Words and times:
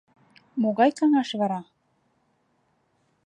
Могай 0.61 0.91
каҥаш 0.97 1.29
вара? 1.39 1.61